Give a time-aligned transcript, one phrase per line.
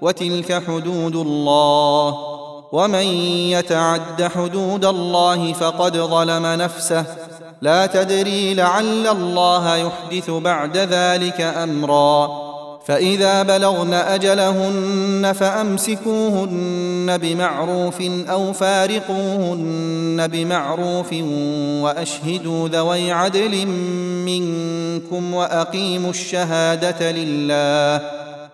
[0.00, 2.18] وتلك حدود الله.
[2.72, 3.06] ومن
[3.50, 7.04] يتعد حدود الله فقد ظلم نفسه.
[7.62, 12.48] لا تدري لعل الله يحدث بعد ذلك أمرا.
[12.86, 21.12] فإذا بلغن أجلهن فأمسكوهن بمعروف أو فارقوهن بمعروف
[21.82, 23.66] وأشهدوا ذوي عدل
[24.26, 28.17] منكم وأقيموا الشهادة لله.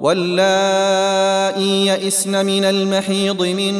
[0.00, 3.72] واللائي يئسن من المحيض من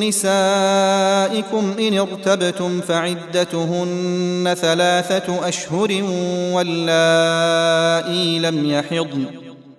[0.00, 6.02] نسائكم إن ارتبتم فعدتهن ثلاثة أشهر
[6.52, 9.24] واللائي لم يحضن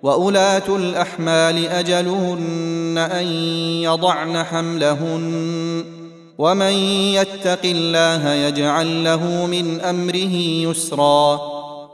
[0.02, 3.26] واولاه الأحمال أجلهن أن
[3.82, 5.84] يضعن حملهن
[6.38, 6.72] ومن
[7.14, 10.34] يتق الله يجعل له من أمره
[10.70, 11.57] يسرا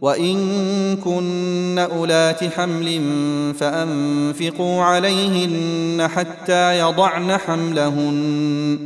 [0.00, 3.02] وان كن اولات حمل
[3.58, 8.78] فانفقوا عليهن حتى يضعن حملهن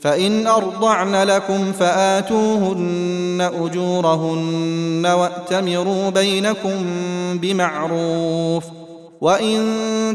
[0.00, 6.84] فان ارضعن لكم فاتوهن اجورهن واتمروا بينكم
[7.34, 8.64] بمعروف
[9.20, 9.64] وان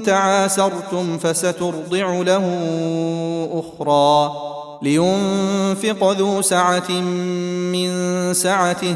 [0.06, 2.46] تعاسرتم فسترضع له
[3.54, 4.32] أخرى
[4.82, 6.92] لينفق ذو سعه
[7.72, 7.90] من
[8.34, 8.96] سعته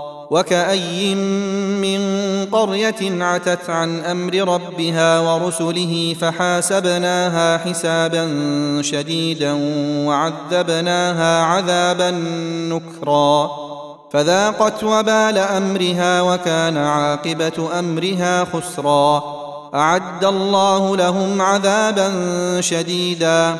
[0.31, 2.01] وكأي من
[2.51, 8.27] قرية عتت عن أمر ربها ورسله فحاسبناها حسابا
[8.81, 9.53] شديدا
[10.07, 12.11] وعذبناها عذابا
[12.69, 13.51] نكرا.
[14.13, 19.23] فذاقت وبال أمرها وكان عاقبة أمرها خسرا.
[19.73, 22.11] أعد الله لهم عذابا
[22.61, 23.55] شديدا.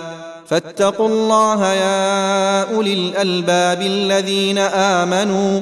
[0.48, 5.62] فاتقوا الله يا أولي الألباب الذين آمنوا